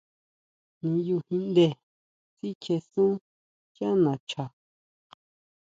[0.93, 1.65] Niʼyujinʼndé
[2.37, 3.11] sikjiʼesun
[3.79, 4.43] yá nacha.